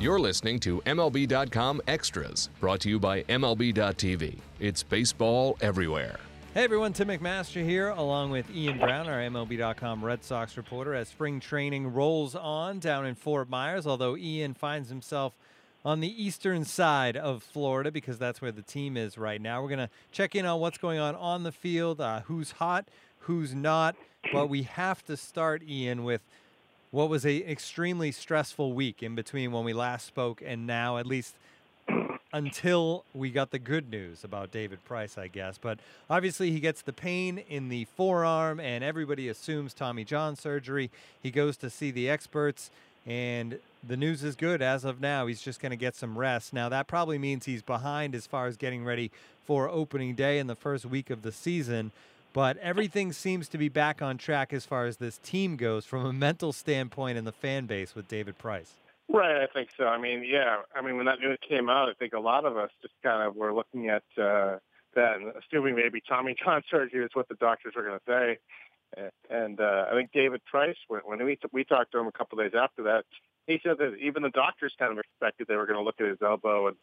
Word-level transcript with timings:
You're 0.00 0.20
listening 0.20 0.60
to 0.60 0.80
MLB.com 0.82 1.82
Extras, 1.88 2.50
brought 2.60 2.78
to 2.82 2.88
you 2.88 3.00
by 3.00 3.24
MLB.tv. 3.24 4.38
It's 4.60 4.84
baseball 4.84 5.58
everywhere. 5.60 6.20
Hey 6.54 6.62
everyone, 6.62 6.92
Tim 6.92 7.08
McMaster 7.08 7.64
here, 7.64 7.88
along 7.88 8.30
with 8.30 8.48
Ian 8.54 8.78
Browne, 8.78 9.08
our 9.08 9.18
MLB.com 9.18 10.04
Red 10.04 10.22
Sox 10.22 10.56
reporter, 10.56 10.94
as 10.94 11.08
spring 11.08 11.40
training 11.40 11.92
rolls 11.92 12.36
on 12.36 12.78
down 12.78 13.06
in 13.06 13.16
Fort 13.16 13.50
Myers. 13.50 13.88
Although 13.88 14.16
Ian 14.16 14.54
finds 14.54 14.88
himself 14.88 15.32
on 15.84 15.98
the 15.98 16.22
eastern 16.24 16.64
side 16.64 17.16
of 17.16 17.42
Florida 17.42 17.90
because 17.90 18.18
that's 18.18 18.40
where 18.40 18.52
the 18.52 18.62
team 18.62 18.96
is 18.96 19.18
right 19.18 19.40
now. 19.40 19.60
We're 19.60 19.68
going 19.68 19.78
to 19.80 19.90
check 20.12 20.36
in 20.36 20.46
on 20.46 20.60
what's 20.60 20.78
going 20.78 21.00
on 21.00 21.16
on 21.16 21.42
the 21.42 21.52
field, 21.52 22.00
uh, 22.00 22.20
who's 22.20 22.52
hot, 22.52 22.86
who's 23.22 23.52
not. 23.52 23.96
But 24.32 24.48
we 24.48 24.62
have 24.62 25.04
to 25.06 25.16
start, 25.16 25.64
Ian, 25.68 26.04
with 26.04 26.20
what 26.90 27.08
was 27.08 27.26
a 27.26 27.38
extremely 27.50 28.12
stressful 28.12 28.72
week 28.72 29.02
in 29.02 29.14
between 29.14 29.52
when 29.52 29.64
we 29.64 29.72
last 29.72 30.06
spoke 30.06 30.42
and 30.44 30.66
now, 30.66 30.96
at 30.96 31.06
least 31.06 31.34
until 32.32 33.04
we 33.14 33.30
got 33.30 33.50
the 33.50 33.58
good 33.58 33.90
news 33.90 34.22
about 34.24 34.50
David 34.50 34.84
Price, 34.84 35.16
I 35.16 35.28
guess. 35.28 35.58
But 35.58 35.78
obviously, 36.10 36.50
he 36.50 36.60
gets 36.60 36.82
the 36.82 36.92
pain 36.92 37.38
in 37.48 37.68
the 37.68 37.86
forearm, 37.96 38.60
and 38.60 38.84
everybody 38.84 39.28
assumes 39.28 39.72
Tommy 39.72 40.04
John 40.04 40.36
surgery. 40.36 40.90
He 41.22 41.30
goes 41.30 41.56
to 41.58 41.70
see 41.70 41.90
the 41.90 42.08
experts, 42.10 42.70
and 43.06 43.58
the 43.86 43.96
news 43.96 44.22
is 44.22 44.36
good 44.36 44.60
as 44.60 44.84
of 44.84 45.00
now. 45.00 45.26
He's 45.26 45.40
just 45.40 45.60
going 45.60 45.70
to 45.70 45.76
get 45.76 45.94
some 45.94 46.18
rest. 46.18 46.52
Now, 46.52 46.68
that 46.68 46.86
probably 46.86 47.18
means 47.18 47.46
he's 47.46 47.62
behind 47.62 48.14
as 48.14 48.26
far 48.26 48.46
as 48.46 48.56
getting 48.56 48.84
ready 48.84 49.10
for 49.46 49.68
opening 49.68 50.14
day 50.14 50.38
in 50.38 50.46
the 50.46 50.54
first 50.54 50.84
week 50.84 51.08
of 51.08 51.22
the 51.22 51.32
season. 51.32 51.92
But 52.32 52.56
everything 52.58 53.12
seems 53.12 53.48
to 53.48 53.58
be 53.58 53.68
back 53.68 54.02
on 54.02 54.18
track 54.18 54.52
as 54.52 54.66
far 54.66 54.86
as 54.86 54.98
this 54.98 55.18
team 55.18 55.56
goes 55.56 55.84
from 55.84 56.04
a 56.04 56.12
mental 56.12 56.52
standpoint 56.52 57.18
and 57.18 57.26
the 57.26 57.32
fan 57.32 57.66
base 57.66 57.94
with 57.94 58.06
David 58.08 58.38
Price. 58.38 58.74
Right, 59.08 59.42
I 59.42 59.46
think 59.46 59.70
so. 59.76 59.84
I 59.84 59.98
mean, 59.98 60.22
yeah. 60.24 60.58
I 60.74 60.82
mean, 60.82 60.96
when 60.96 61.06
that 61.06 61.18
news 61.20 61.38
came 61.48 61.70
out, 61.70 61.88
I 61.88 61.94
think 61.94 62.12
a 62.12 62.20
lot 62.20 62.44
of 62.44 62.56
us 62.58 62.70
just 62.82 62.94
kind 63.02 63.26
of 63.26 63.36
were 63.36 63.54
looking 63.54 63.88
at 63.88 64.02
uh, 64.18 64.58
that 64.94 65.16
and 65.16 65.32
assuming 65.36 65.76
maybe 65.76 66.02
Tommy 66.06 66.34
John 66.44 66.62
surgery 66.70 67.04
is 67.04 67.10
what 67.14 67.28
the 67.28 67.36
doctors 67.36 67.74
were 67.74 67.82
going 67.82 67.98
to 67.98 68.04
say. 68.06 68.38
And 69.30 69.60
uh, 69.60 69.86
I 69.90 69.94
think 69.94 70.12
David 70.12 70.44
Price, 70.44 70.76
when, 70.88 71.00
when 71.04 71.24
we 71.24 71.38
we 71.52 71.64
talked 71.64 71.92
to 71.92 71.98
him 71.98 72.06
a 72.06 72.12
couple 72.12 72.40
of 72.40 72.50
days 72.50 72.58
after 72.58 72.82
that, 72.84 73.04
he 73.46 73.58
said 73.62 73.78
that 73.78 73.96
even 74.00 74.22
the 74.22 74.30
doctors 74.30 74.74
kind 74.78 74.92
of 74.92 74.98
expected 74.98 75.46
they 75.46 75.56
were 75.56 75.66
going 75.66 75.78
to 75.78 75.84
look 75.84 76.00
at 76.00 76.06
his 76.06 76.18
elbow 76.22 76.68
and 76.68 76.76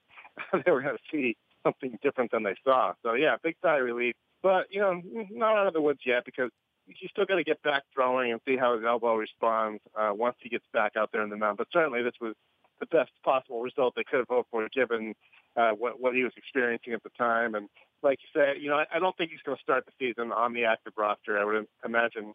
they 0.65 0.71
were 0.71 0.81
going 0.81 0.97
to 0.97 1.03
see 1.11 1.37
something 1.65 1.97
different 2.01 2.31
than 2.31 2.43
they 2.43 2.55
saw. 2.63 2.93
So 3.03 3.13
yeah, 3.13 3.35
big 3.41 3.55
sigh 3.61 3.79
of 3.79 3.85
relief. 3.85 4.15
But 4.43 4.67
you 4.69 4.79
know, 4.79 5.01
not 5.31 5.57
out 5.57 5.67
of 5.67 5.73
the 5.73 5.81
woods 5.81 6.01
yet 6.05 6.23
because 6.25 6.51
you 6.87 7.07
still 7.09 7.25
got 7.25 7.35
to 7.35 7.43
get 7.43 7.61
back 7.63 7.83
throwing 7.93 8.31
and 8.31 8.39
see 8.47 8.57
how 8.57 8.75
his 8.75 8.85
elbow 8.85 9.15
responds 9.15 9.81
uh, 9.99 10.11
once 10.13 10.35
he 10.39 10.49
gets 10.49 10.65
back 10.71 10.93
out 10.95 11.09
there 11.11 11.23
in 11.23 11.29
the 11.29 11.37
mound. 11.37 11.57
But 11.57 11.67
certainly, 11.73 12.03
this 12.03 12.13
was 12.21 12.35
the 12.79 12.85
best 12.85 13.11
possible 13.23 13.61
result 13.61 13.93
they 13.95 14.03
could 14.03 14.19
have 14.19 14.27
hoped 14.29 14.51
for, 14.51 14.67
given 14.69 15.15
uh, 15.55 15.71
what 15.71 15.99
what 15.99 16.13
he 16.13 16.23
was 16.23 16.33
experiencing 16.37 16.93
at 16.93 17.03
the 17.03 17.09
time. 17.17 17.55
And 17.55 17.69
like 18.03 18.19
you 18.21 18.39
said, 18.39 18.61
you 18.61 18.69
know, 18.69 18.77
I, 18.77 18.85
I 18.93 18.99
don't 18.99 19.15
think 19.17 19.31
he's 19.31 19.41
going 19.45 19.57
to 19.57 19.63
start 19.63 19.85
the 19.85 19.93
season 19.99 20.31
on 20.31 20.53
the 20.53 20.65
active 20.65 20.93
roster. 20.95 21.39
I 21.39 21.45
would 21.45 21.65
imagine, 21.83 22.33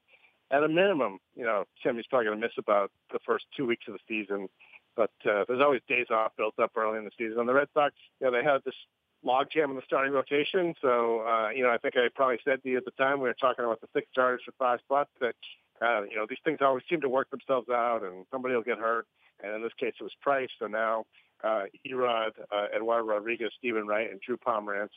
at 0.51 0.65
a 0.65 0.69
minimum, 0.69 1.19
you 1.37 1.45
know, 1.45 1.65
Timmy's 1.83 2.07
probably 2.09 2.27
going 2.27 2.41
to 2.41 2.47
miss 2.47 2.55
about 2.59 2.91
the 3.13 3.21
first 3.25 3.45
two 3.57 3.67
weeks 3.67 3.85
of 3.87 3.95
the 3.95 4.01
season. 4.09 4.49
But 4.97 5.13
uh, 5.25 5.45
there's 5.47 5.63
always 5.63 5.83
days 5.89 6.07
off 6.11 6.33
built 6.37 6.59
up 6.59 6.73
early 6.77 6.99
in 6.99 7.05
the 7.05 7.13
season. 7.17 7.39
And 7.39 7.49
the 7.49 7.55
Red 7.55 7.69
Sox, 7.73 7.95
you 8.21 8.27
know, 8.27 8.33
they 8.33 8.43
had 8.43 8.59
this 8.65 8.75
logjam 9.25 9.71
in 9.71 9.77
the 9.77 9.83
starting 9.85 10.13
rotation. 10.13 10.75
So, 10.81 11.21
uh, 11.21 11.51
you 11.51 11.63
know, 11.63 11.71
I 11.71 11.79
think 11.79 11.97
I 11.97 12.09
probably 12.15 12.39
said 12.45 12.63
to 12.63 12.69
you 12.69 12.79
at 12.79 12.85
the 12.85 12.91
time 12.93 13.21
we 13.21 13.29
were 13.29 13.35
talking 13.35 13.65
about 13.65 13.81
the 13.81 13.89
six 13.95 14.07
starters 14.13 14.43
for 14.45 14.53
five 14.59 14.81
spots 14.81 15.11
that, 15.21 15.35
uh, 15.83 16.03
you 16.03 16.17
know, 16.17 16.27
these 16.29 16.39
things 16.45 16.59
always 16.61 16.85
seem 16.89 17.01
to 17.01 17.09
work 17.09 17.31
themselves 17.31 17.69
out 17.69 18.03
and 18.03 18.25
somebody 18.31 18.55
will 18.55 18.63
get 18.63 18.79
hurt. 18.79 19.07
And 19.43 19.55
in 19.55 19.63
this 19.63 19.73
case, 19.79 19.95
it 19.99 20.03
was 20.03 20.13
Price. 20.21 20.51
So 20.59 20.67
now 20.67 21.05
uh, 21.43 21.65
E-Rod, 21.85 22.33
uh, 22.53 22.67
Eduardo 22.75 23.07
Rodriguez, 23.07 23.51
Steven 23.59 23.87
Wright, 23.87 24.11
and 24.11 24.21
Drew 24.21 24.37
Pomeranz 24.37 24.91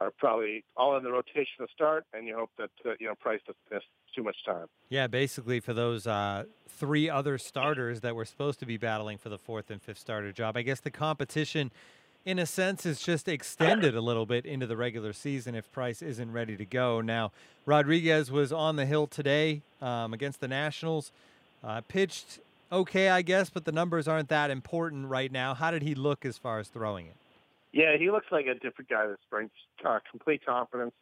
are 0.00 0.10
probably 0.18 0.64
all 0.76 0.96
in 0.96 1.04
the 1.04 1.10
rotation 1.10 1.58
to 1.60 1.66
start, 1.72 2.04
and 2.12 2.26
you 2.26 2.36
hope 2.36 2.50
that 2.58 2.70
uh, 2.84 2.90
you 3.00 3.06
know 3.06 3.14
Price 3.14 3.40
doesn't 3.46 3.56
miss 3.70 3.82
too 4.14 4.22
much 4.22 4.36
time. 4.44 4.66
Yeah, 4.90 5.06
basically 5.06 5.60
for 5.60 5.72
those 5.72 6.06
uh, 6.06 6.44
three 6.68 7.08
other 7.08 7.38
starters 7.38 8.00
that 8.02 8.14
were 8.14 8.26
supposed 8.26 8.58
to 8.60 8.66
be 8.66 8.76
battling 8.76 9.16
for 9.16 9.30
the 9.30 9.38
fourth 9.38 9.70
and 9.70 9.80
fifth 9.80 9.98
starter 9.98 10.32
job, 10.32 10.56
I 10.56 10.62
guess 10.62 10.80
the 10.80 10.90
competition 10.90 11.70
in 12.26 12.40
a 12.40 12.44
sense, 12.44 12.84
is 12.84 13.00
just 13.00 13.28
extended 13.28 13.94
a 13.94 14.00
little 14.00 14.26
bit 14.26 14.44
into 14.44 14.66
the 14.66 14.76
regular 14.76 15.12
season 15.12 15.54
if 15.54 15.70
Price 15.72 16.02
isn't 16.02 16.32
ready 16.32 16.56
to 16.56 16.64
go. 16.64 17.00
Now, 17.00 17.30
Rodriguez 17.64 18.32
was 18.32 18.52
on 18.52 18.74
the 18.74 18.84
hill 18.84 19.06
today 19.06 19.62
um, 19.80 20.12
against 20.12 20.40
the 20.40 20.48
Nationals, 20.48 21.12
uh, 21.62 21.80
pitched 21.88 22.40
okay, 22.72 23.08
I 23.10 23.22
guess, 23.22 23.48
but 23.48 23.64
the 23.64 23.70
numbers 23.70 24.08
aren't 24.08 24.28
that 24.28 24.50
important 24.50 25.06
right 25.06 25.30
now. 25.30 25.54
How 25.54 25.70
did 25.70 25.82
he 25.82 25.94
look 25.94 26.26
as 26.26 26.36
far 26.36 26.58
as 26.58 26.66
throwing 26.66 27.06
it? 27.06 27.14
Yeah, 27.72 27.96
he 27.96 28.10
looks 28.10 28.26
like 28.32 28.46
a 28.46 28.54
different 28.54 28.90
guy 28.90 29.06
this 29.06 29.18
spring. 29.24 29.48
Uh, 29.84 30.00
complete 30.10 30.44
confidence 30.44 30.94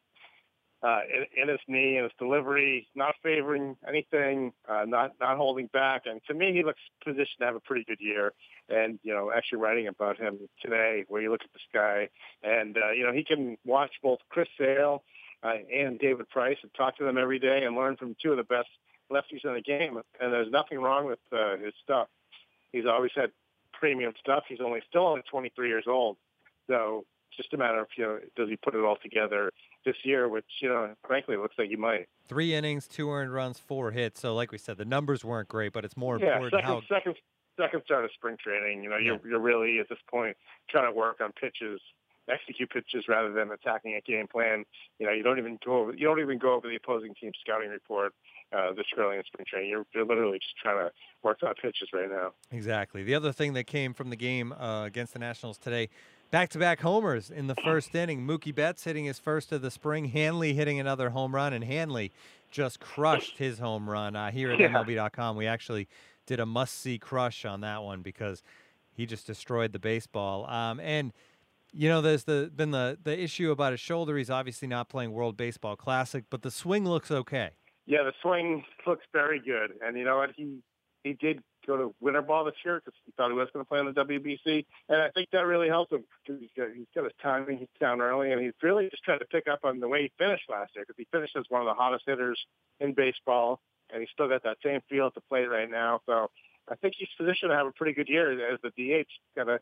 uh, 0.84 1.00
in, 1.08 1.42
in 1.42 1.48
his 1.48 1.60
knee 1.66 1.96
and 1.96 2.04
his 2.04 2.12
delivery, 2.18 2.86
not 2.94 3.14
favoring 3.22 3.74
anything, 3.88 4.52
uh, 4.68 4.84
not 4.86 5.12
not 5.18 5.38
holding 5.38 5.66
back. 5.68 6.02
And 6.04 6.20
to 6.28 6.34
me, 6.34 6.52
he 6.52 6.62
looks 6.62 6.80
positioned 7.02 7.38
to 7.40 7.46
have 7.46 7.56
a 7.56 7.60
pretty 7.60 7.84
good 7.84 8.00
year. 8.00 8.32
And 8.68 8.98
you 9.02 9.14
know, 9.14 9.32
actually 9.34 9.58
writing 9.58 9.88
about 9.88 10.18
him 10.18 10.38
today, 10.62 11.04
where 11.08 11.22
you 11.22 11.30
look 11.30 11.42
at 11.42 11.52
this 11.54 11.62
guy, 11.72 12.08
and 12.42 12.76
uh, 12.76 12.90
you 12.90 13.04
know, 13.04 13.12
he 13.12 13.24
can 13.24 13.56
watch 13.64 13.92
both 14.02 14.18
Chris 14.28 14.48
Sale 14.58 15.02
uh, 15.42 15.54
and 15.74 15.98
David 15.98 16.28
Price 16.28 16.58
and 16.62 16.70
talk 16.74 16.98
to 16.98 17.04
them 17.04 17.16
every 17.16 17.38
day 17.38 17.64
and 17.64 17.74
learn 17.74 17.96
from 17.96 18.14
two 18.22 18.32
of 18.32 18.36
the 18.36 18.44
best 18.44 18.68
lefties 19.10 19.44
in 19.44 19.54
the 19.54 19.62
game. 19.62 19.98
And 20.20 20.32
there's 20.32 20.50
nothing 20.50 20.78
wrong 20.78 21.06
with 21.06 21.18
uh, 21.32 21.56
his 21.56 21.72
stuff. 21.82 22.08
He's 22.72 22.84
always 22.86 23.12
had 23.14 23.30
premium 23.72 24.12
stuff. 24.20 24.44
He's 24.48 24.60
only 24.62 24.82
still 24.88 25.06
only 25.06 25.22
23 25.30 25.68
years 25.68 25.84
old, 25.88 26.18
so 26.68 27.06
it's 27.30 27.38
just 27.38 27.54
a 27.54 27.56
matter 27.56 27.80
of 27.80 27.88
you 27.96 28.04
know, 28.04 28.18
does 28.36 28.50
he 28.50 28.56
put 28.56 28.74
it 28.74 28.84
all 28.84 28.96
together 29.02 29.50
this 29.84 29.96
year, 30.04 30.28
which, 30.28 30.46
you 30.60 30.68
know, 30.68 30.94
frankly, 31.06 31.36
looks 31.36 31.56
like 31.58 31.70
you 31.70 31.78
might. 31.78 32.08
Three 32.26 32.54
innings, 32.54 32.86
two 32.86 33.10
earned 33.10 33.32
runs, 33.32 33.58
four 33.58 33.90
hits. 33.90 34.20
So, 34.20 34.34
like 34.34 34.52
we 34.52 34.58
said, 34.58 34.78
the 34.78 34.84
numbers 34.84 35.24
weren't 35.24 35.48
great, 35.48 35.72
but 35.72 35.84
it's 35.84 35.96
more 35.96 36.18
yeah, 36.18 36.34
important 36.34 36.54
second, 36.54 36.66
how. 36.66 36.82
Second, 36.88 37.14
second 37.58 37.82
start 37.84 38.04
of 38.04 38.10
spring 38.12 38.36
training, 38.42 38.82
you 38.82 38.90
know, 38.90 38.96
you're, 38.96 39.20
you're 39.26 39.40
really 39.40 39.78
at 39.78 39.88
this 39.88 39.98
point 40.10 40.36
trying 40.68 40.90
to 40.90 40.96
work 40.96 41.20
on 41.20 41.32
pitches, 41.32 41.80
execute 42.28 42.70
pitches 42.70 43.04
rather 43.08 43.32
than 43.32 43.50
attacking 43.50 43.94
a 43.94 44.00
game 44.00 44.26
plan. 44.26 44.64
You 44.98 45.06
know, 45.06 45.12
you 45.12 45.22
don't 45.22 45.38
even 45.38 45.58
go 45.64 45.78
over, 45.80 45.92
you 45.92 46.06
don't 46.06 46.20
even 46.20 46.38
go 46.38 46.54
over 46.54 46.68
the 46.68 46.76
opposing 46.76 47.14
team's 47.20 47.36
scouting 47.40 47.70
report 47.70 48.12
uh, 48.56 48.72
this 48.72 48.86
early 48.96 49.16
in 49.16 49.24
spring 49.24 49.46
training. 49.48 49.70
You're, 49.70 49.86
you're 49.94 50.06
literally 50.06 50.38
just 50.38 50.56
trying 50.56 50.78
to 50.78 50.92
work 51.22 51.38
on 51.42 51.54
pitches 51.54 51.88
right 51.92 52.08
now. 52.08 52.32
Exactly. 52.50 53.02
The 53.02 53.14
other 53.14 53.32
thing 53.32 53.52
that 53.54 53.64
came 53.66 53.94
from 53.94 54.10
the 54.10 54.16
game 54.16 54.52
uh, 54.52 54.84
against 54.84 55.12
the 55.12 55.18
Nationals 55.18 55.58
today 55.58 55.90
back-to-back 56.30 56.80
homers 56.80 57.30
in 57.30 57.46
the 57.46 57.54
first 57.54 57.94
inning. 57.94 58.26
Mookie 58.26 58.54
Betts 58.54 58.84
hitting 58.84 59.04
his 59.04 59.18
first 59.18 59.52
of 59.52 59.62
the 59.62 59.70
spring. 59.70 60.06
Hanley 60.06 60.54
hitting 60.54 60.80
another 60.80 61.10
home 61.10 61.34
run, 61.34 61.52
and 61.52 61.64
Hanley 61.64 62.12
just 62.50 62.80
crushed 62.80 63.38
his 63.38 63.58
home 63.58 63.88
run 63.88 64.16
uh, 64.16 64.30
here 64.30 64.50
at 64.50 64.60
yeah. 64.60 64.68
MLB.com. 64.68 65.36
We 65.36 65.46
actually 65.46 65.88
did 66.26 66.40
a 66.40 66.46
must-see 66.46 66.98
crush 66.98 67.44
on 67.44 67.60
that 67.62 67.82
one 67.82 68.02
because 68.02 68.42
he 68.92 69.06
just 69.06 69.26
destroyed 69.26 69.72
the 69.72 69.78
baseball. 69.78 70.46
Um, 70.46 70.80
and 70.80 71.12
you 71.72 71.88
know, 71.88 72.00
there's 72.00 72.24
the 72.24 72.50
been 72.54 72.70
the 72.70 72.96
the 73.02 73.20
issue 73.20 73.50
about 73.50 73.72
his 73.72 73.80
shoulder. 73.80 74.16
He's 74.16 74.30
obviously 74.30 74.68
not 74.68 74.88
playing 74.88 75.12
World 75.12 75.36
Baseball 75.36 75.74
Classic, 75.74 76.24
but 76.30 76.42
the 76.42 76.50
swing 76.50 76.84
looks 76.84 77.10
okay. 77.10 77.50
Yeah, 77.86 78.04
the 78.04 78.12
swing 78.22 78.64
looks 78.86 79.04
very 79.12 79.40
good, 79.40 79.72
and 79.84 79.98
you 79.98 80.04
know 80.04 80.18
what? 80.18 80.30
He 80.36 80.60
he 81.02 81.14
did 81.14 81.42
go 81.66 81.76
to 81.76 81.94
winter 82.00 82.22
ball 82.22 82.44
this 82.44 82.54
year 82.64 82.80
because 82.84 82.98
he 83.04 83.12
thought 83.16 83.30
he 83.30 83.36
was 83.36 83.48
going 83.52 83.64
to 83.64 83.68
play 83.68 83.78
on 83.78 83.86
the 83.86 84.04
WBC, 84.04 84.64
and 84.88 85.02
I 85.02 85.10
think 85.10 85.30
that 85.32 85.46
really 85.46 85.68
helped 85.68 85.92
him 85.92 86.04
because 86.24 86.40
he's 86.40 86.50
got, 86.56 86.68
he's 86.74 86.86
got 86.94 87.04
his 87.04 87.12
timing. 87.22 87.58
He's 87.58 87.68
down 87.80 88.00
early, 88.00 88.32
and 88.32 88.40
he's 88.40 88.52
really 88.62 88.88
just 88.90 89.04
trying 89.04 89.20
to 89.20 89.26
pick 89.26 89.48
up 89.48 89.60
on 89.64 89.80
the 89.80 89.88
way 89.88 90.02
he 90.02 90.12
finished 90.18 90.44
last 90.48 90.72
year 90.74 90.84
because 90.86 90.98
he 90.98 91.06
finished 91.10 91.36
as 91.36 91.44
one 91.48 91.62
of 91.62 91.66
the 91.66 91.74
hottest 91.74 92.04
hitters 92.06 92.40
in 92.80 92.94
baseball, 92.94 93.60
and 93.90 94.00
he's 94.00 94.10
still 94.12 94.28
got 94.28 94.42
that 94.42 94.58
same 94.64 94.80
feel 94.88 95.10
the 95.14 95.20
plate 95.22 95.46
right 95.46 95.70
now. 95.70 96.00
So 96.06 96.30
I 96.70 96.74
think 96.76 96.94
he's 96.96 97.08
positioned 97.16 97.50
to 97.50 97.56
have 97.56 97.66
a 97.66 97.72
pretty 97.72 97.92
good 97.92 98.08
year 98.08 98.52
as 98.52 98.58
the 98.62 98.70
DH. 98.70 99.08
Got 99.36 99.44
to, 99.44 99.60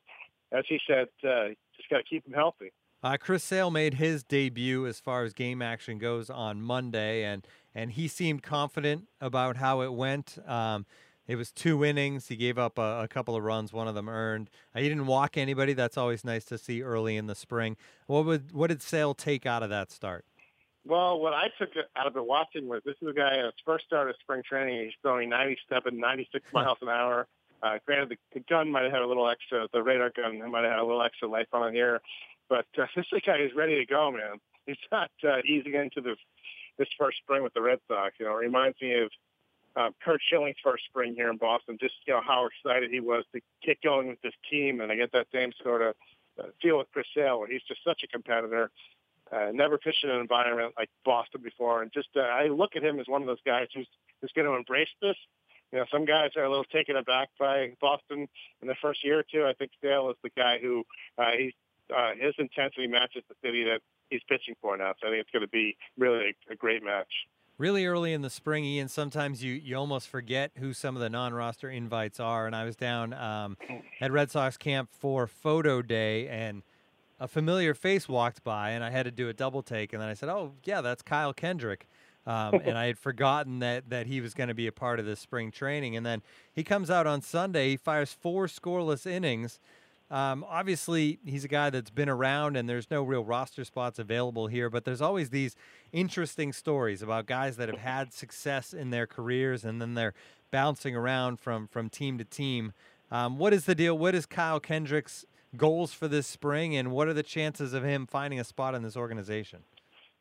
as 0.53 0.65
he 0.69 0.81
said, 0.87 1.09
uh, 1.25 1.49
just 1.77 1.89
got 1.91 1.99
to 1.99 2.05
keep 2.05 2.27
him 2.27 2.33
healthy. 2.33 2.73
Uh, 3.03 3.17
Chris 3.19 3.43
Sale 3.43 3.73
made 3.73 3.95
his 3.95 4.23
debut 4.23 4.87
as 4.87 5.01
far 5.01 5.25
as 5.25 5.33
game 5.33 5.61
action 5.61 5.99
goes 5.99 6.31
on 6.31 6.63
Monday, 6.63 7.25
and 7.25 7.47
and 7.75 7.93
he 7.93 8.07
seemed 8.07 8.43
confident 8.43 9.09
about 9.21 9.57
how 9.57 9.81
it 9.81 9.93
went. 9.93 10.39
Um, 10.47 10.87
it 11.27 11.37
was 11.37 11.53
two 11.53 11.85
innings. 11.85 12.29
He 12.29 12.37
gave 12.37 12.59
up 12.59 12.79
a, 12.79 13.03
a, 13.03 13.09
couple 13.09 13.37
of 13.37 13.45
runs, 13.45 13.73
one 13.73 13.89
of 13.89 13.95
them 13.95 14.09
earned. 14.09 14.51
Uh, 14.75 14.81
he 14.81 14.89
didn't 14.89 15.07
walk 15.07 15.37
anybody. 15.37 15.73
That's 15.73 15.97
always 15.97 16.25
nice 16.25 16.45
to 16.47 16.59
see 16.59 16.83
early 16.83 17.17
in 17.17 17.27
the 17.27 17.35
spring. 17.35 17.77
What 18.07 18.25
would 18.27 18.53
what 18.53 18.69
did 18.69 18.83
Sale 18.83 19.15
take 19.15 19.47
out 19.47 19.63
of 19.63 19.71
that 19.71 19.91
start? 19.91 20.25
Well, 20.85 21.21
what 21.21 21.33
I 21.33 21.49
took 21.59 21.71
out 21.97 22.07
of 22.09 22.17
it 22.17 22.27
watching 22.27 22.67
was 22.67 22.83
this 22.85 22.97
is 23.01 23.09
a 23.09 23.13
guy 23.13 23.39
at 23.39 23.45
his 23.45 23.55
first 23.65 23.85
start 23.85 24.11
of 24.11 24.17
spring 24.21 24.43
training. 24.43 24.85
He's 24.85 24.95
throwing 25.01 25.29
97, 25.29 25.97
96 25.97 26.45
miles 26.53 26.79
an 26.83 26.89
hour. 26.89 27.29
Uh, 27.63 27.79
granted, 27.87 28.09
the, 28.09 28.17
the 28.35 28.45
gun 28.51 28.71
might 28.73 28.83
have 28.83 28.91
had 28.91 29.03
a 29.03 29.07
little 29.07 29.29
extra, 29.29 29.69
the 29.73 29.81
radar 29.81 30.11
gun 30.11 30.39
might 30.51 30.65
have 30.65 30.73
had 30.73 30.81
a 30.81 30.85
little 30.85 31.03
extra 31.03 31.29
life 31.29 31.47
on 31.53 31.69
it 31.69 31.73
here, 31.73 32.01
but 32.49 32.67
uh, 32.77 32.87
this 32.97 33.07
guy 33.25 33.39
is 33.39 33.53
ready 33.55 33.77
to 33.77 33.87
go, 33.87 34.11
man. 34.11 34.41
He's 34.67 34.77
not 34.91 35.11
uh, 35.23 35.39
easing 35.45 35.75
into 35.75 36.01
this 36.01 36.19
this 36.79 36.89
first 36.99 37.19
spring 37.19 37.43
with 37.43 37.53
the 37.53 37.61
Red 37.61 37.79
Sox. 37.87 38.15
You 38.19 38.27
know, 38.27 38.33
it 38.33 38.41
reminds 38.41 38.81
me 38.81 38.95
of 38.95 39.11
um, 39.77 39.95
Curt 40.05 40.21
Schilling's 40.29 40.57
first 40.63 40.85
spring 40.85 41.15
here 41.15 41.31
in 41.31 41.37
Boston, 41.39 41.79
just 41.81 41.95
you 42.07 42.13
know 42.13 42.21
how 42.21 42.47
excited 42.47 42.91
he 42.91 43.01
was 43.01 43.25
to 43.35 43.41
get 43.65 43.81
going 43.83 44.09
with 44.09 44.21
this 44.23 44.35
team, 44.51 44.81
and 44.81 44.93
I 44.93 44.97
get 44.97 45.13
that 45.13 45.27
same 45.33 45.53
sort 45.63 45.83
of 45.83 45.95
uh, 46.39 46.49
feel 46.61 46.79
with 46.79 46.89
Chris 46.93 47.07
Sale, 47.15 47.39
where 47.39 47.49
he's 47.49 47.63
just 47.67 47.83
such 47.85 48.03
a 48.03 48.07
competitor. 48.07 48.71
Uh, 49.31 49.51
never 49.53 49.79
pitched 49.79 50.05
in 50.05 50.11
an 50.11 50.21
environment 50.21 50.75
like 50.77 50.91
Boston 51.05 51.41
before, 51.43 51.81
and 51.83 51.91
just 51.93 52.09
uh, 52.17 52.21
I 52.21 52.49
look 52.49 52.77
at 52.77 52.85
him 52.85 53.01
as 53.01 53.09
one 53.09 53.23
of 53.23 53.27
those 53.27 53.41
guys 53.47 53.69
who's 53.75 53.89
who's 54.21 54.33
going 54.35 54.47
to 54.47 54.55
embrace 54.55 54.93
this. 55.01 55.17
You 55.73 55.79
know, 55.79 55.87
some 55.91 56.05
guys 56.05 56.31
are 56.37 56.45
a 56.45 56.51
little 56.51 56.65
taken 56.65 56.97
aback 56.97 57.31
by 57.39 57.73
Boston 57.81 58.29
in 58.61 58.69
the 58.69 58.77
first 58.83 59.03
year 59.03 59.21
or 59.21 59.25
two. 59.33 59.47
I 59.47 59.55
think 59.55 59.71
Sale 59.83 60.11
is 60.11 60.17
the 60.23 60.31
guy 60.37 60.59
who 60.61 60.85
uh, 61.17 61.31
he's 61.39 61.55
uh, 61.95 62.13
his 62.19 62.35
intensity 62.39 62.87
matches 62.89 63.23
the 63.29 63.35
city 63.43 63.65
that 63.65 63.81
he's 64.11 64.21
pitching 64.29 64.55
for 64.61 64.77
now. 64.77 64.93
So 65.01 65.09
I 65.09 65.11
think 65.13 65.23
it's 65.23 65.31
going 65.31 65.47
to 65.47 65.49
be 65.49 65.77
really 65.97 66.37
a 66.51 66.55
great 66.55 66.85
match 66.85 67.09
really 67.63 67.87
early 67.87 68.13
in 68.13 68.23
the 68.23 68.29
spring, 68.29 68.65
Ian, 68.65 68.89
sometimes 68.89 69.45
you, 69.45 69.55
you 69.55 69.77
almost 69.77 70.09
forget 70.09 70.51
who 70.59 70.73
some 70.73 70.97
of 70.97 71.01
the 71.01 71.09
non 71.09 71.33
roster 71.33 71.71
invites 71.71 72.19
are. 72.19 72.49
And 72.49 72.57
I 72.57 72.65
was 72.65 72.75
down 72.75 73.15
um, 73.15 73.57
at 74.01 74.11
Red 74.11 74.33
Sox 74.33 74.57
camp 74.57 74.91
for 74.93 75.29
photo 75.29 75.81
day, 75.81 76.27
and 76.27 76.65
a 77.21 77.29
familiar 77.29 77.73
face 77.73 78.09
walked 78.09 78.43
by, 78.43 78.71
and 78.71 78.83
I 78.83 78.91
had 78.91 79.05
to 79.05 79.13
do 79.13 79.29
a 79.29 79.33
double 79.33 79.63
take. 79.63 79.93
And 79.93 80.03
then 80.03 80.09
I 80.09 80.15
said, 80.15 80.29
Oh, 80.29 80.55
yeah, 80.65 80.81
that's 80.81 81.03
Kyle 81.03 81.33
Kendrick. 81.33 81.87
Um, 82.27 82.55
and 82.65 82.77
I 82.77 82.87
had 82.87 82.99
forgotten 82.99 83.61
that 83.61 83.91
that 83.91 84.07
he 84.09 84.21
was 84.21 84.35
going 84.35 84.49
to 84.49 84.55
be 84.55 84.67
a 84.67 84.73
part 84.73 84.99
of 84.99 85.07
this 85.07 85.21
spring 85.21 85.53
training. 85.53 85.97
And 85.97 86.05
then 86.05 86.23
he 86.53 86.65
comes 86.65 86.91
out 86.91 87.07
on 87.07 87.23
Sunday. 87.23 87.71
He 87.71 87.77
fires 87.77 88.13
four 88.13 88.49
scoreless 88.49 89.07
innings. 89.07 89.61
Um, 90.13 90.45
obviously, 90.47 91.19
he's 91.25 91.43
a 91.43 91.49
guy 91.49 91.71
that's 91.71 91.89
been 91.89 92.11
around, 92.11 92.59
and 92.59 92.69
there's 92.69 92.91
no 92.91 93.03
real 93.03 93.25
roster 93.25 93.65
spots 93.65 93.99
available 93.99 94.47
here. 94.47 94.69
But 94.69 94.85
there's 94.85 95.01
always 95.01 95.31
these 95.31 95.57
interesting 95.91 96.53
stories 96.53 97.01
about 97.01 97.25
guys 97.25 97.57
that 97.57 97.71
have 97.71 97.79
had 97.79 98.13
success 98.13 98.75
in 98.75 98.91
their 98.91 99.07
careers, 99.07 99.65
and 99.65 99.81
then 99.81 99.95
they're 99.95 100.13
bouncing 100.51 100.95
around 100.95 101.41
from 101.41 101.67
from 101.67 101.89
team 101.89 102.19
to 102.19 102.25
team. 102.25 102.75
Um, 103.11 103.39
what 103.39 103.55
is 103.55 103.65
the 103.65 103.75
deal? 103.75 103.97
What 103.97 104.15
is 104.15 104.27
Kyle 104.27 104.61
Kendrick's 104.61 105.25
goals 105.57 105.95
for 105.95 106.09
this 106.09 106.27
spring, 106.27 106.77
and 106.77 106.93
what 106.93 107.09
are 107.09 107.15
the 107.15 107.23
chances 107.23 107.73
of 107.73 107.83
him 107.83 108.07
finding 108.07 108.39
a 108.39 108.45
spot 108.45 108.75
in 108.75 108.83
this 108.83 108.99
organization? 108.99 109.61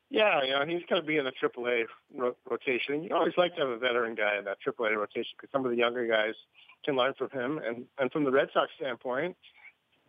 Yeah, 0.08 0.42
you 0.42 0.52
know, 0.52 0.64
he's 0.66 0.82
going 0.88 1.02
to 1.02 1.06
be 1.06 1.18
in 1.18 1.24
the 1.24 1.32
AAA 1.32 1.84
ro- 2.14 2.36
rotation. 2.48 3.02
You 3.02 3.14
always 3.14 3.32
like 3.36 3.54
to 3.56 3.60
have 3.60 3.70
a 3.70 3.78
veteran 3.78 4.14
guy 4.14 4.38
in 4.38 4.44
that 4.44 4.58
AAA 4.66 4.96
rotation 4.96 5.32
because 5.36 5.50
some 5.52 5.66
of 5.66 5.70
the 5.70 5.76
younger 5.76 6.06
guys 6.06 6.34
can 6.82 6.96
learn 6.96 7.12
from 7.12 7.28
him. 7.28 7.58
And 7.58 7.84
and 7.98 8.10
from 8.10 8.24
the 8.24 8.30
Red 8.30 8.48
Sox 8.54 8.70
standpoint, 8.76 9.36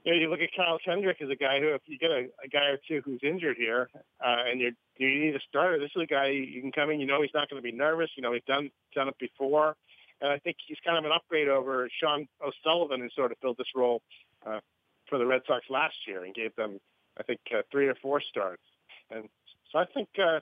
you 0.04 0.14
know, 0.14 0.20
you 0.20 0.30
look 0.30 0.42
at 0.42 0.50
Kyle 0.56 0.78
Kendrick 0.84 1.22
as 1.22 1.30
a 1.30 1.36
guy 1.36 1.60
who, 1.60 1.74
if 1.74 1.82
you 1.86 1.98
get 1.98 2.12
a, 2.12 2.28
a 2.44 2.48
guy 2.48 2.66
or 2.66 2.78
two 2.88 3.02
who's 3.06 3.22
injured 3.24 3.58
here, 3.58 3.90
uh, 4.24 4.44
and 4.50 4.60
you 4.60 4.72
you 4.98 5.08
need 5.08 5.36
a 5.36 5.40
starter, 5.50 5.80
this 5.80 5.92
is 5.96 6.02
a 6.02 6.06
guy 6.06 6.28
you 6.28 6.62
can 6.62 6.72
come 6.72 6.90
in. 6.92 7.00
You 7.00 7.08
know, 7.08 7.22
he's 7.22 7.34
not 7.34 7.50
going 7.50 7.62
to 7.62 7.64
be 7.64 7.76
nervous. 7.76 8.10
You 8.16 8.24
know, 8.24 8.34
he's 8.34 8.44
done 8.46 8.70
done 8.94 9.08
it 9.08 9.18
before, 9.20 9.76
and 10.22 10.32
I 10.32 10.40
think 10.40 10.58
he's 10.68 10.78
kind 10.86 10.98
of 10.98 11.06
an 11.06 11.12
upgrade 11.12 11.48
over 11.48 11.90
Sean 12.00 12.28
O'Sullivan, 12.46 13.00
who 13.02 13.10
sort 13.16 13.32
of 13.32 13.38
filled 13.40 13.58
this 13.58 13.68
role 13.76 14.02
uh, 14.46 14.60
for 15.10 15.18
the 15.18 15.26
Red 15.26 15.42
Sox 15.48 15.66
last 15.70 15.96
year 16.08 16.26
and 16.26 16.34
gave 16.34 16.56
them, 16.56 16.80
I 17.18 17.24
think, 17.24 17.40
uh, 17.54 17.62
three 17.72 17.88
or 17.88 17.96
four 17.96 18.22
starts. 18.22 18.64
And 19.10 19.30
so 19.72 19.80
I 19.80 19.86
think 19.86 20.10
uh, 20.22 20.40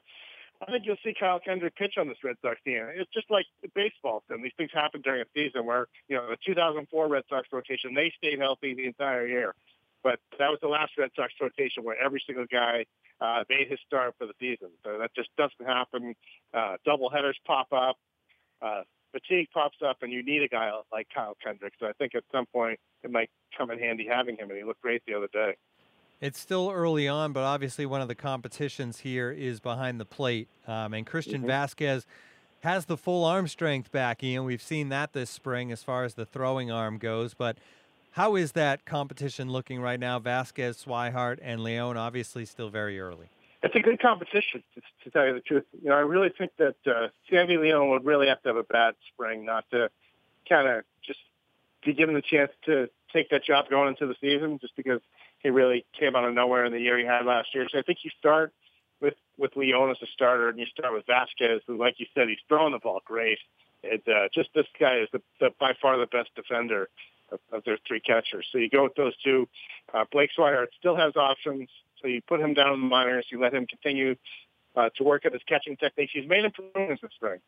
I 0.62 0.72
think 0.72 0.86
you'll 0.86 0.98
see 1.04 1.14
Kyle 1.20 1.40
Kendrick 1.40 1.76
pitch 1.76 1.96
on 1.98 2.08
this 2.08 2.18
Red 2.24 2.36
Sox 2.42 2.60
team. 2.64 2.84
It's 2.94 3.12
just 3.12 3.32
like 3.32 3.46
baseball, 3.74 4.24
and 4.30 4.44
these 4.44 4.52
things 4.58 4.70
happen 4.74 5.02
during 5.02 5.22
a 5.22 5.26
season 5.34 5.66
where, 5.66 5.88
you 6.08 6.16
know, 6.16 6.30
the 6.30 6.38
2004 6.46 7.08
Red 7.08 7.24
Sox 7.30 7.48
rotation, 7.52 7.94
they 7.96 8.14
stayed 8.18 8.40
healthy 8.40 8.76
the 8.76 8.86
entire 8.86 9.26
year. 9.26 9.56
But 10.04 10.20
that 10.38 10.50
was 10.50 10.60
the 10.62 10.68
last 10.68 10.94
Red 10.98 11.12
Sox 11.16 11.34
rotation 11.42 11.84
where 11.84 11.96
every 12.04 12.22
single 12.26 12.46
guy 12.52 12.86
uh, 13.20 13.44
made 13.50 13.70
his 13.70 13.80
start 13.86 14.16
for 14.18 14.28
the 14.28 14.34
season. 14.40 14.70
So 14.84 14.98
that 15.00 15.14
just 15.16 15.30
doesn't 15.38 15.66
happen. 15.66 16.16
Uh, 16.54 16.78
double 16.86 17.10
headers 17.10 17.38
pop 17.46 17.68
up, 17.72 17.98
uh, 18.62 18.82
fatigue 19.12 19.48
pops 19.54 19.78
up, 19.86 19.98
and 20.02 20.12
you 20.12 20.24
need 20.24 20.42
a 20.42 20.48
guy 20.48 20.72
like 20.92 21.08
Kyle 21.14 21.38
Kendrick. 21.44 21.74
So 21.80 21.88
I 21.88 21.94
think 21.94 22.16
at 22.16 22.24
some 22.32 22.46
point 22.48 22.80
it 23.04 23.12
might 23.12 23.30
come 23.58 23.72
in 23.72 23.80
handy 23.80 24.08
having 24.08 24.38
him, 24.38 24.50
and 24.50 24.58
he 24.58 24.64
looked 24.64 24.82
great 24.82 25.04
the 25.08 25.16
other 25.16 25.30
day. 25.32 25.56
It's 26.22 26.40
still 26.40 26.70
early 26.70 27.08
on, 27.08 27.34
but 27.34 27.42
obviously 27.42 27.88
one 27.88 28.00
of 28.00 28.08
the 28.08 28.14
competitions 28.14 29.00
here 29.00 29.32
is 29.32 29.60
behind 29.60 30.00
the 30.00 30.06
plate. 30.06 30.48
Um, 30.68 30.94
and 30.94 31.04
Christian 31.04 31.42
mm-hmm. 31.42 31.50
Vazquez 31.50 32.06
has 32.60 32.86
the 32.86 32.96
full 32.96 33.26
arm 33.26 33.48
strength 33.48 33.92
back, 33.92 34.24
Ian. 34.24 34.46
We've 34.46 34.62
seen 34.62 34.90
that 34.90 35.14
this 35.14 35.32
spring 35.32 35.72
as 35.72 35.82
far 35.82 36.04
as 36.04 36.14
the 36.14 36.28
throwing 36.28 36.70
arm 36.70 37.00
goes. 37.00 37.34
But 37.34 37.58
how 38.12 38.36
is 38.36 38.52
that 38.52 38.86
competition 38.86 39.52
looking 39.52 39.82
right 39.82 40.00
now? 40.00 40.20
Vazquez, 40.20 40.86
Swihart, 40.86 41.40
and 41.42 41.64
Leon 41.64 41.98
obviously 41.98 42.46
still 42.46 42.70
very 42.70 43.00
early. 43.00 43.30
It's 43.64 43.76
a 43.76 43.80
good 43.80 44.00
competition, 44.00 44.62
to, 44.76 44.82
to 45.04 45.10
tell 45.10 45.26
you 45.26 45.34
the 45.34 45.40
truth. 45.40 45.64
You 45.82 45.90
know, 45.90 45.96
I 45.96 46.02
really 46.02 46.30
think 46.30 46.52
that 46.58 46.76
uh, 46.86 47.08
Sandy 47.32 47.58
Leon 47.58 47.90
would 47.90 48.06
really 48.06 48.28
have 48.28 48.44
to 48.44 48.50
have 48.50 48.58
a 48.58 48.64
bad 48.64 48.94
spring 49.12 49.44
not 49.44 49.66
to 49.72 49.90
kind 50.48 50.68
of 50.68 50.84
just 51.02 51.20
be 51.84 51.94
given 51.94 52.14
the 52.14 52.22
chance 52.22 52.52
to 52.66 52.90
take 53.12 53.32
that 53.32 53.44
job 53.44 53.70
going 53.72 53.88
into 53.88 54.06
the 54.06 54.16
season, 54.22 54.60
just 54.60 54.76
because– 54.76 55.02
he 55.44 55.50
really 55.50 55.86
came 55.98 56.16
out 56.16 56.26
of 56.26 56.34
nowhere 56.34 56.66
in 56.66 56.72
the 56.72 56.80
year 56.80 56.98
he 56.98 57.06
had 57.06 57.26
last 57.26 57.54
year. 57.54 57.68
So 57.72 57.80
I 57.80 57.82
think 57.82 58.00
you 58.04 58.12
start 58.20 58.54
with 59.02 59.16
with 59.38 59.56
Leon 59.56 59.90
as 59.90 59.98
a 60.02 60.08
starter, 60.14 60.50
and 60.50 60.60
you 60.60 60.66
start 60.68 60.94
with 60.94 61.06
Vazquez, 61.08 61.62
who, 61.66 61.78
like 61.78 62.00
you 62.00 62.06
said, 62.14 62.30
he's 62.30 62.38
throwing 62.48 62.74
the 62.74 62.80
ball 62.80 63.02
great. 63.06 63.40
It 63.84 64.04
uh, 64.08 64.30
just 64.34 64.50
this 64.54 64.68
guy 64.80 65.00
is 65.00 65.10
the, 65.12 65.22
the 65.40 65.50
by 65.60 65.74
far 65.82 65.98
the 65.98 66.06
best 66.06 66.30
defender 66.36 66.90
of, 67.32 67.40
of 67.52 67.64
their 67.64 67.78
three 67.88 68.00
catchers. 68.00 68.48
So 68.52 68.60
you 68.60 68.70
go 68.70 68.84
with 68.84 68.96
those 68.96 69.18
two. 69.18 69.48
Uh, 69.94 70.06
Blake 70.12 70.30
Swihart 70.38 70.68
still 70.78 70.96
has 70.96 71.16
options, 71.16 71.70
so 72.02 72.08
you 72.08 72.22
put 72.22 72.40
him 72.40 72.54
down 72.54 72.74
in 72.74 72.82
the 72.82 72.88
minors. 72.88 73.26
You 73.30 73.40
let 73.40 73.54
him 73.54 73.66
continue 73.66 74.16
uh, 74.76 74.90
to 74.98 75.04
work 75.04 75.26
at 75.26 75.34
his 75.34 75.42
catching 75.48 75.76
techniques. 75.78 76.12
He's 76.14 76.30
made 76.30 76.46
improvements 76.46 77.02
this 77.02 77.12
spring. 77.16 77.40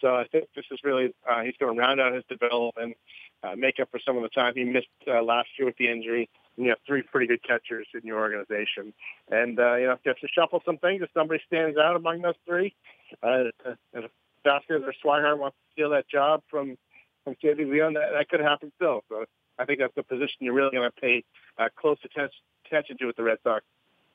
So 0.00 0.14
I 0.14 0.26
think 0.30 0.48
this 0.54 0.66
is 0.70 0.78
really 0.84 1.14
uh, 1.28 1.42
he's 1.42 1.56
going 1.58 1.74
to 1.74 1.80
round 1.80 2.00
out 2.00 2.14
his 2.14 2.24
development, 2.28 2.96
uh, 3.42 3.56
make 3.56 3.80
up 3.80 3.90
for 3.90 3.98
some 3.98 4.16
of 4.16 4.22
the 4.22 4.28
time 4.28 4.52
he 4.54 4.64
missed 4.64 4.86
uh, 5.08 5.22
last 5.22 5.48
year 5.58 5.66
with 5.66 5.76
the 5.78 5.88
injury 5.90 6.28
you 6.64 6.70
have 6.70 6.78
three 6.86 7.02
pretty 7.02 7.26
good 7.26 7.42
catchers 7.42 7.86
in 7.94 8.00
your 8.04 8.18
organization. 8.18 8.92
And, 9.30 9.58
uh, 9.58 9.76
you 9.76 9.86
know, 9.86 9.92
if 9.92 10.00
you 10.04 10.10
have 10.10 10.18
to 10.18 10.28
shuffle 10.28 10.62
some 10.64 10.78
things, 10.78 11.02
if 11.02 11.10
somebody 11.14 11.40
stands 11.46 11.78
out 11.78 11.96
among 11.96 12.22
those 12.22 12.34
three, 12.46 12.74
uh, 13.22 13.44
and 13.64 14.04
if 14.04 14.10
Vazquez 14.44 14.82
or 14.82 14.92
Swihart 15.04 15.38
wants 15.38 15.56
to 15.56 15.72
steal 15.72 15.90
that 15.90 16.08
job 16.08 16.42
from, 16.50 16.76
from 17.24 17.36
Sandy 17.42 17.64
Leon, 17.64 17.94
that, 17.94 18.10
that 18.12 18.28
could 18.28 18.40
happen 18.40 18.72
still. 18.76 19.04
So 19.08 19.24
I 19.58 19.64
think 19.64 19.78
that's 19.78 19.94
the 19.94 20.02
position 20.02 20.36
you're 20.40 20.54
really 20.54 20.72
going 20.72 20.90
to 20.90 21.00
pay 21.00 21.24
uh, 21.58 21.68
close 21.76 21.98
attention, 22.04 22.40
attention 22.66 22.98
to 22.98 23.06
with 23.06 23.16
the 23.16 23.22
Red 23.22 23.38
Sox, 23.42 23.64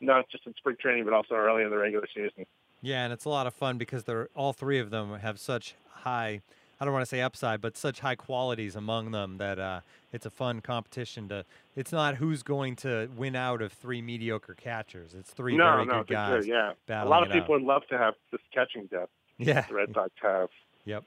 not 0.01 0.29
just 0.29 0.45
in 0.45 0.53
spring 0.55 0.75
training, 0.79 1.05
but 1.05 1.13
also 1.13 1.35
early 1.35 1.63
in 1.63 1.69
the 1.69 1.77
regular 1.77 2.07
season. 2.13 2.45
Yeah, 2.81 3.05
and 3.05 3.13
it's 3.13 3.25
a 3.25 3.29
lot 3.29 3.47
of 3.47 3.53
fun 3.53 3.77
because 3.77 4.03
they're 4.03 4.29
all 4.35 4.51
three 4.51 4.79
of 4.79 4.89
them 4.89 5.17
have 5.19 5.39
such 5.39 5.75
high– 5.89 6.41
I 6.79 6.85
don't 6.85 6.93
want 6.93 7.03
to 7.03 7.09
say 7.09 7.21
upside, 7.21 7.61
but 7.61 7.77
such 7.77 7.99
high 7.99 8.15
qualities 8.15 8.75
among 8.75 9.11
them 9.11 9.37
that 9.37 9.59
uh, 9.59 9.81
it's 10.11 10.25
a 10.25 10.29
fun 10.29 10.61
competition 10.61 11.29
to. 11.29 11.45
It's 11.75 11.91
not 11.91 12.15
who's 12.15 12.43
going 12.43 12.75
to 12.77 13.09
win 13.15 13.35
out 13.35 13.61
of 13.61 13.71
three 13.73 14.01
mediocre 14.01 14.53
catchers. 14.53 15.13
It's 15.13 15.31
three 15.31 15.55
no, 15.55 15.63
very 15.63 15.85
no, 15.85 16.03
good 16.03 16.07
guys. 16.07 16.45
Good, 16.45 16.49
yeah, 16.89 17.03
a 17.03 17.05
lot 17.05 17.23
of 17.23 17.31
people 17.31 17.55
out. 17.55 17.61
would 17.61 17.63
love 17.63 17.83
to 17.89 17.97
have 17.97 18.15
this 18.31 18.41
catching 18.53 18.85
depth. 18.87 19.11
Yeah, 19.39 19.65
the 19.67 19.73
Red 19.73 19.93
Sox 19.95 20.11
have. 20.21 20.49
Yep. 20.85 21.03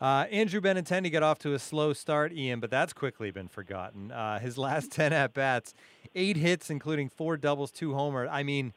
Uh, 0.00 0.24
Andrew 0.30 0.60
Benintendi 0.60 1.10
got 1.12 1.22
off 1.22 1.38
to 1.40 1.54
a 1.54 1.58
slow 1.58 1.92
start, 1.92 2.32
Ian, 2.32 2.58
but 2.58 2.70
that's 2.70 2.92
quickly 2.92 3.30
been 3.30 3.48
forgotten. 3.48 4.10
Uh, 4.10 4.38
his 4.38 4.58
last 4.58 4.90
10 4.92 5.12
at 5.12 5.34
bats, 5.34 5.74
eight 6.14 6.36
hits, 6.36 6.70
including 6.70 7.08
four 7.08 7.36
doubles, 7.36 7.70
two 7.70 7.94
homers. 7.94 8.28
I 8.32 8.42
mean, 8.42 8.72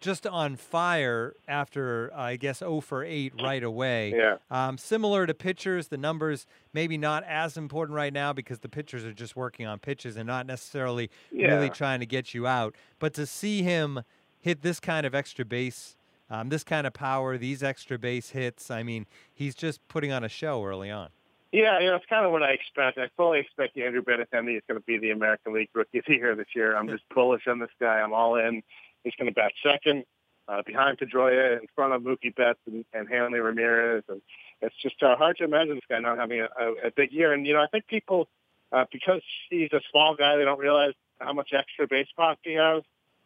just 0.00 0.26
on 0.26 0.56
fire 0.56 1.34
after 1.46 2.12
uh, 2.14 2.20
I 2.20 2.36
guess 2.36 2.58
0 2.60 2.80
for 2.80 3.04
8 3.04 3.34
right 3.42 3.62
away. 3.62 4.14
Yeah. 4.16 4.36
Um, 4.50 4.78
similar 4.78 5.26
to 5.26 5.34
pitchers, 5.34 5.88
the 5.88 5.96
numbers 5.96 6.46
maybe 6.72 6.96
not 6.96 7.24
as 7.24 7.56
important 7.56 7.96
right 7.96 8.12
now 8.12 8.32
because 8.32 8.60
the 8.60 8.68
pitchers 8.68 9.04
are 9.04 9.12
just 9.12 9.36
working 9.36 9.66
on 9.66 9.78
pitches 9.78 10.16
and 10.16 10.26
not 10.26 10.46
necessarily 10.46 11.10
yeah. 11.32 11.54
really 11.54 11.70
trying 11.70 12.00
to 12.00 12.06
get 12.06 12.34
you 12.34 12.46
out. 12.46 12.74
But 12.98 13.14
to 13.14 13.26
see 13.26 13.62
him 13.62 14.02
hit 14.40 14.62
this 14.62 14.80
kind 14.80 15.06
of 15.06 15.14
extra 15.14 15.44
base, 15.44 15.96
um, 16.30 16.48
this 16.48 16.64
kind 16.64 16.86
of 16.86 16.92
power, 16.92 17.38
these 17.38 17.62
extra 17.62 17.98
base 17.98 18.30
hits, 18.30 18.70
I 18.70 18.82
mean, 18.82 19.06
he's 19.32 19.54
just 19.54 19.86
putting 19.88 20.12
on 20.12 20.24
a 20.24 20.28
show 20.28 20.64
early 20.64 20.90
on. 20.90 21.08
Yeah, 21.52 21.80
you 21.80 21.86
know, 21.86 21.96
it's 21.96 22.04
kind 22.06 22.26
of 22.26 22.32
what 22.32 22.42
I 22.42 22.50
expect. 22.50 22.98
I 22.98 23.08
fully 23.16 23.40
expect 23.40 23.78
Andrew 23.78 24.02
Benintendi 24.02 24.56
is 24.56 24.62
going 24.68 24.78
to 24.78 24.84
be 24.86 24.98
the 24.98 25.10
American 25.10 25.54
League 25.54 25.70
Rookie 25.72 25.98
of 25.98 26.04
the 26.06 26.14
Year 26.14 26.36
this 26.36 26.48
year. 26.54 26.76
I'm 26.76 26.88
just 26.88 27.04
bullish 27.14 27.46
on 27.46 27.58
this 27.58 27.70
guy. 27.80 28.00
I'm 28.00 28.12
all 28.12 28.36
in. 28.36 28.62
He's 29.08 29.16
going 29.16 29.32
to 29.32 29.34
bat 29.34 29.52
second 29.62 30.04
uh, 30.48 30.62
behind 30.66 30.98
Pedroia, 30.98 31.60
in 31.60 31.66
front 31.74 31.92
of 31.94 32.02
Mookie 32.02 32.34
Betts 32.34 32.58
and, 32.66 32.84
and 32.92 33.08
Hanley 33.08 33.40
Ramirez, 33.40 34.02
and 34.08 34.20
it's 34.60 34.74
just 34.82 35.02
uh, 35.02 35.16
hard 35.16 35.36
to 35.38 35.44
imagine 35.44 35.76
this 35.76 35.84
guy 35.88 35.98
not 36.00 36.18
having 36.18 36.40
a, 36.40 36.48
a, 36.60 36.88
a 36.88 36.90
big 36.90 37.12
year. 37.12 37.32
And 37.32 37.46
you 37.46 37.54
know, 37.54 37.62
I 37.62 37.66
think 37.68 37.86
people, 37.86 38.28
uh, 38.72 38.84
because 38.90 39.22
he's 39.50 39.72
a 39.72 39.80
small 39.90 40.14
guy, 40.14 40.36
they 40.36 40.44
don't 40.44 40.58
realize 40.58 40.92
how 41.20 41.32
much 41.32 41.50
extra 41.52 41.86
base 41.86 42.08
pop 42.16 42.38
he 42.42 42.54
has. 42.54 42.82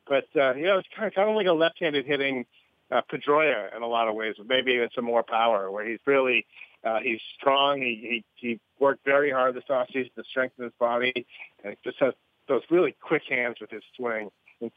But 0.06 0.26
uh, 0.36 0.54
you 0.54 0.64
know, 0.64 0.78
it's 0.78 0.88
kind 0.94 1.08
of, 1.08 1.14
kind 1.14 1.28
of 1.28 1.36
like 1.36 1.46
a 1.46 1.52
left-handed 1.52 2.06
hitting 2.06 2.46
uh, 2.90 3.02
Pedroia 3.10 3.74
in 3.74 3.82
a 3.82 3.86
lot 3.86 4.08
of 4.08 4.14
ways, 4.14 4.34
but 4.38 4.48
maybe 4.48 4.72
even 4.72 4.88
some 4.94 5.04
more 5.04 5.22
power, 5.22 5.70
where 5.70 5.86
he's 5.88 6.00
really 6.06 6.46
uh, 6.84 6.98
he's 7.00 7.20
strong. 7.38 7.80
He, 7.80 8.24
he 8.34 8.48
he 8.48 8.60
worked 8.78 9.04
very 9.04 9.30
hard 9.30 9.54
this 9.54 9.64
offseason 9.70 10.14
to 10.14 10.24
strengthen 10.28 10.64
his 10.64 10.74
body, 10.78 11.26
and 11.64 11.76
just 11.84 11.98
has 12.00 12.14
those 12.48 12.62
really 12.70 12.94
quick 13.00 13.22
hands 13.28 13.56
with 13.60 13.70
his 13.70 13.82
swing 13.96 14.30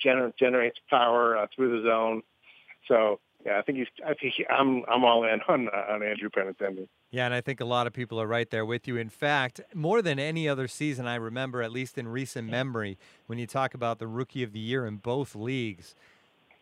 gener- 0.03 0.33
generates 0.37 0.79
power 0.89 1.37
uh, 1.37 1.47
through 1.55 1.81
the 1.81 1.87
zone. 1.87 2.21
So 2.87 3.19
yeah, 3.45 3.59
I 3.59 3.61
think 3.61 3.77
he's. 3.77 3.87
I 4.03 4.13
think 4.15 4.33
he, 4.37 4.45
I'm. 4.47 4.83
I'm 4.91 5.03
all 5.03 5.23
in 5.23 5.39
on 5.47 5.69
uh, 5.69 5.93
on 5.93 6.03
Andrew 6.03 6.29
Benintendi. 6.29 6.87
Yeah, 7.11 7.25
and 7.25 7.33
I 7.33 7.41
think 7.41 7.61
a 7.61 7.65
lot 7.65 7.87
of 7.87 7.93
people 7.93 8.19
are 8.19 8.27
right 8.27 8.49
there 8.49 8.65
with 8.65 8.87
you. 8.87 8.97
In 8.97 9.09
fact, 9.09 9.61
more 9.73 10.01
than 10.01 10.19
any 10.19 10.49
other 10.49 10.67
season 10.67 11.07
I 11.07 11.15
remember, 11.15 11.61
at 11.61 11.71
least 11.71 11.97
in 11.97 12.07
recent 12.07 12.49
memory, 12.49 12.97
when 13.27 13.37
you 13.37 13.47
talk 13.47 13.73
about 13.73 13.99
the 13.99 14.07
rookie 14.07 14.43
of 14.43 14.51
the 14.51 14.59
year 14.59 14.85
in 14.85 14.97
both 14.97 15.35
leagues, 15.35 15.95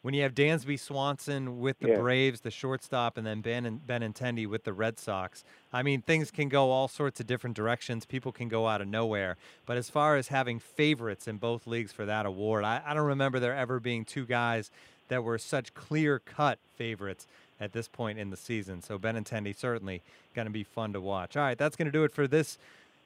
when 0.03 0.13
you 0.13 0.21
have 0.21 0.35
Dansby 0.35 0.79
Swanson 0.79 1.59
with 1.59 1.79
the 1.79 1.87
Yeah. 1.87 1.97
Braves, 1.97 2.41
the 2.41 2.51
shortstop, 2.51 3.17
and 3.17 3.25
then 3.25 3.41
Ben 3.41 3.65
and 3.65 3.79
Benintendi 3.87 4.45
with 4.45 4.65
the 4.65 4.73
Red 4.73 4.99
Sox. 4.99 5.43
I 5.71 5.81
mean, 5.81 6.01
things 6.01 6.29
can 6.29 6.49
go 6.49 6.69
all 6.71 6.87
sorts 6.87 7.19
of 7.19 7.25
different 7.25 7.55
directions. 7.55 8.05
People 8.05 8.31
can 8.31 8.49
go 8.49 8.67
out 8.67 8.81
of 8.81 8.87
nowhere. 8.87 9.37
But 9.65 9.77
as 9.77 9.89
far 9.89 10.17
as 10.17 10.27
having 10.27 10.59
favorites 10.59 11.27
in 11.27 11.37
both 11.37 11.65
leagues 11.65 11.93
for 11.93 12.05
that 12.05 12.25
award, 12.25 12.63
I, 12.65 12.81
I 12.85 12.93
don't 12.93 13.07
remember 13.07 13.39
there 13.39 13.55
ever 13.55 13.79
being 13.79 14.05
two 14.05 14.25
guys 14.25 14.69
that 15.07 15.23
were 15.23 15.37
such 15.37 15.73
clear-cut 15.73 16.59
favorites 16.75 17.25
at 17.59 17.71
this 17.71 17.87
point 17.87 18.19
in 18.19 18.29
the 18.29 18.37
season. 18.37 18.81
So 18.81 18.99
Benintendi 18.99 19.55
certainly 19.55 20.01
going 20.35 20.47
to 20.47 20.51
be 20.51 20.63
fun 20.63 20.91
to 20.93 20.99
watch. 20.99 21.37
All 21.37 21.43
right, 21.43 21.57
that's 21.57 21.77
going 21.77 21.85
to 21.85 21.91
do 21.91 22.03
it 22.03 22.11
for 22.11 22.27
this 22.27 22.57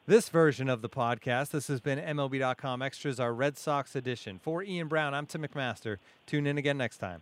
this 0.07 0.29
version 0.29 0.69
of 0.69 0.81
the 0.81 0.89
podcast. 0.89 1.51
This 1.51 1.67
has 1.67 1.81
been 1.81 1.99
MLB.com 1.99 2.81
Extras, 2.81 3.19
our 3.19 3.33
Red 3.33 3.57
Sox 3.57 3.95
edition. 3.95 4.39
For 4.39 4.63
Ian 4.63 4.87
Browne, 4.87 5.13
I'm 5.13 5.25
Tim 5.25 5.43
McMaster. 5.45 5.97
Tune 6.25 6.47
in 6.47 6.57
again 6.57 6.77
next 6.77 6.97
time. 6.99 7.21